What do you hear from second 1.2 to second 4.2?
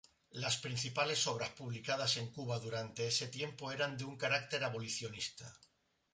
obras publicadas en Cuba durante ese tiempo eran de un